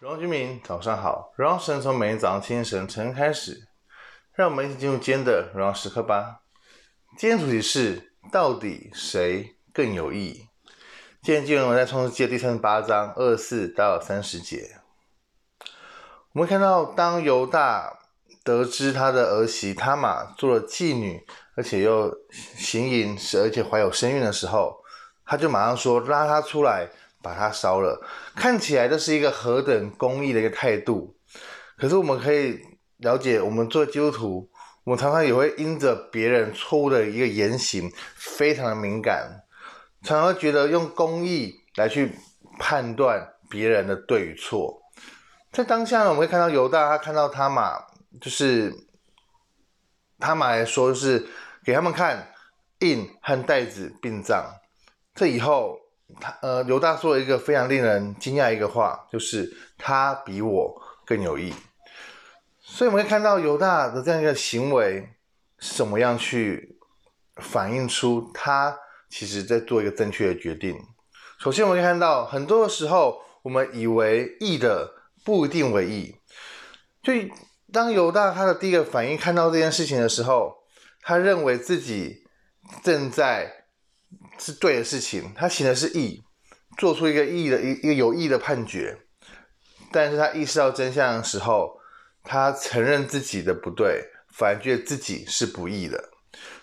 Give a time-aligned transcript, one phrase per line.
[0.00, 1.30] 荣耀居民，早上好！
[1.36, 3.68] 荣耀神从每天早上清晨晨开始，
[4.32, 6.40] 让我们一起进入今天的荣耀时刻吧。
[7.18, 10.48] 今天主题是：到底谁更有义？
[11.20, 14.78] 今天经文在创世记第三十八章二十四到三十节。
[16.32, 17.98] 我们看到，当犹大
[18.42, 21.22] 得知他的儿媳他玛做了妓女，
[21.56, 22.10] 而且又
[22.56, 24.80] 行淫，而且怀有身孕的时候，
[25.26, 26.88] 他就马上说：“拉他出来。”
[27.22, 28.02] 把它烧了，
[28.34, 31.14] 看起来这是一个何等公义的一个态度。
[31.76, 32.58] 可是我们可以
[32.98, 34.50] 了解，我们做基督徒，
[34.84, 39.44] 我们常常也会因着别人错误的一个言行，非常的敏感，
[40.02, 42.12] 常常会觉得用公义来去
[42.58, 44.82] 判断别人的对与错。
[45.52, 47.84] 在当下呢，我们会看到犹大，他看到他玛，
[48.20, 48.74] 就是
[50.18, 51.26] 他玛来说，是
[51.64, 52.32] 给他们看
[52.80, 54.44] 印和袋子并葬，
[55.14, 55.78] 这以后。
[56.18, 61.52] 他呃，犹大说了一个非常令人惊讶一个话，就是他比我更有义。
[62.60, 65.08] 所以我们会看到犹大的这样一个行为
[65.58, 66.78] 是怎么样去
[67.36, 68.76] 反映出他
[69.08, 70.78] 其实在做一个正确的决定。
[71.38, 74.92] 首先，我们可以看到很多的时候，我们以为义的
[75.24, 76.16] 不一定为义。
[77.02, 77.12] 就
[77.72, 80.64] 当犹大他的第一个反应看到这件事情的时候，
[81.02, 82.24] 他认为自己
[82.82, 83.56] 正在。
[84.38, 86.22] 是对的事情，他行的是义，
[86.78, 88.98] 做出一个义的一一个有义的判决。
[89.92, 91.80] 但是他意识到真相的时候，
[92.22, 96.10] 他承认自己的不对，反而觉得自己是不义的。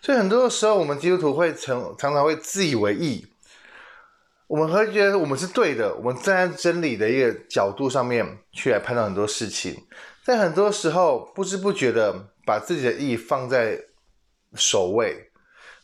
[0.00, 3.26] 所以很多的时候，我们基督徒会常常常会自以为义，
[4.46, 9.84] 我们会觉得我们是对的，我们站在真理的一个角度上面去来判断很多事情。
[10.24, 13.80] 在很多时候，不知不觉的把自己的义放在
[14.54, 15.30] 首位。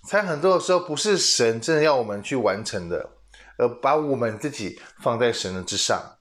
[0.06, 3.10] 在很多的时候，不是神真的要我们去完成的，
[3.56, 6.18] 而把我们自己放在神的之上。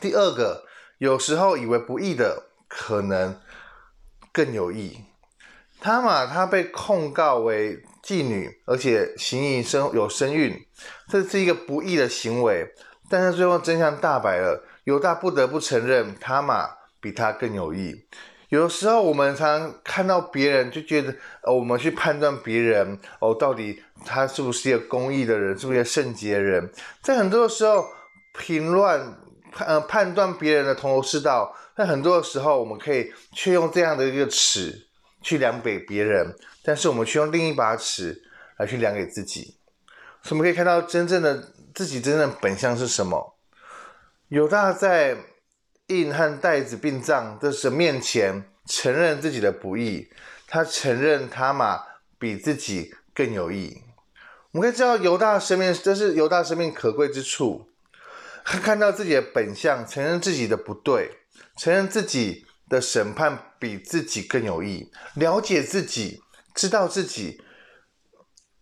[0.00, 0.64] 第二个，
[0.98, 3.40] 有时候以为不义的，可能
[4.32, 5.04] 更有义。
[5.78, 10.66] 他玛他被控告为妓女，而且行淫生有身孕，
[11.08, 12.74] 这是一个不义的行为。
[13.08, 16.68] 但是最后真相大白了，犹大不得不承认，他玛
[17.00, 18.06] 比他更有义。
[18.48, 21.12] 有的时候，我们常看到别人，就觉得，
[21.42, 26.70] 呃，我们去判断别人，哦，到底他是不是一个公义的人，是不是一个圣洁的人？
[27.02, 27.84] 在很多的时候，
[28.38, 29.16] 评论
[29.50, 34.86] 判呃判断别人的头头是道，但很多的时候，我们可以去用这样的一个尺
[35.22, 36.32] 去量给别人，
[36.62, 38.22] 但是我们却用另一把尺
[38.58, 39.56] 来去量给自己。
[40.22, 43.36] 所以我们可以看到，真正的自己真正的本相是什么？
[44.28, 45.16] 犹大在。
[45.88, 50.08] 印和带子并帐的神面前承认自己的不义，
[50.48, 51.80] 他承认他玛
[52.18, 53.82] 比自己更有义。
[54.50, 57.68] 我们可以知道犹大生命，这是犹大生命可贵之处。
[58.44, 61.18] 他看到自己的本相，承认自己的不对，
[61.56, 66.22] 承认自己的审判比自己更有义，了解自己，
[66.54, 67.42] 知道自己，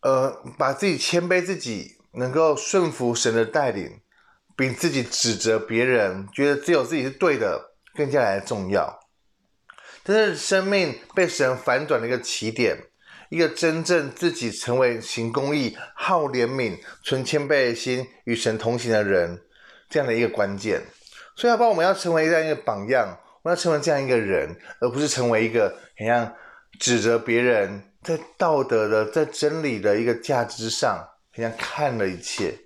[0.00, 4.00] 呃，把自己谦卑自己，能够顺服神的带领。
[4.56, 9.00] 比自己指责别人，觉得只有自己是对的，更加来重要。
[10.04, 12.76] 这是生命被神反转的一个起点，
[13.31, 19.41] 一个真正自己成为行公义、好怜悯、存谦卑的心、与神同行的人，
[19.88, 20.82] 这样的一个关键。
[21.36, 26.32] 所以，要不然我们要成为这样一个榜样，我们要成为这样一个人，而不是成为一个好像
[26.78, 30.97] 指责别人，在道德的、在真理的一个价值上，
[31.34, 32.56] 好像看了一切。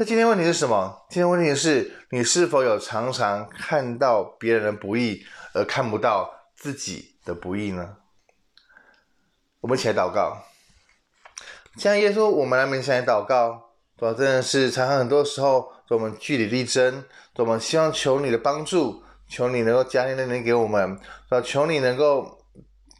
[0.00, 1.06] 那今天问题是什么？
[1.10, 7.96] 今天问题是你是否有常常看到别人的不易，而看不到自己的不易呢？
[9.60, 10.44] 我们一起来祷告。
[11.78, 14.16] 像耶稣，我们来面前来祷告，对吧？
[14.16, 17.02] 真的是常常很多时候，我们据理力争，
[17.34, 20.96] 我们希望求你的帮助，求你能够加添能力给我们，
[21.44, 22.38] 求你能够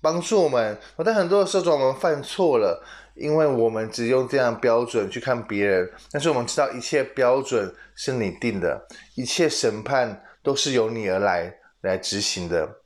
[0.02, 0.76] 帮助我们。
[1.04, 2.82] 但很多的时候，我们犯错了。
[3.18, 8.86] 因为我们只用这样标准去看别人，但是我们知道一切标准是你定的，
[9.16, 12.78] 一切审判都是由你而来来执行的。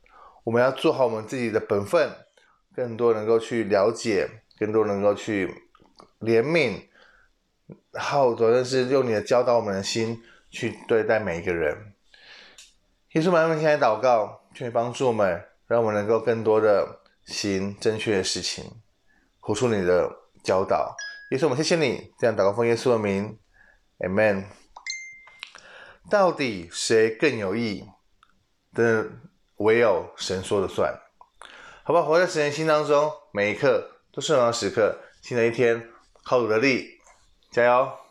[0.43, 2.09] 我们要做好我们自己的本分，
[2.75, 5.53] 更多能够去了解，更多能够去
[6.19, 6.81] 怜悯，
[7.93, 10.19] 好，主要是用你的教导我们的心
[10.49, 11.93] 去对待每一个人。
[13.11, 18.65] 耶稣，我们现在祷告，求你帮助我们，让我们能够更多的行正确的事情，
[19.39, 20.22] 活出你的。
[20.43, 20.95] 教导，
[21.31, 23.39] 耶稣，我们谢谢你这样祷告奉耶稣的名
[23.99, 24.45] ，Amen。
[26.09, 27.85] 到底谁更有义？
[28.73, 29.07] 的
[29.57, 30.99] 唯有神说了算，
[31.83, 32.01] 好吧？
[32.01, 34.99] 活在神的心当中，每一刻都是荣耀时刻。
[35.21, 35.89] 新的一天，
[36.25, 36.99] 靠主的力，
[37.51, 38.02] 加油！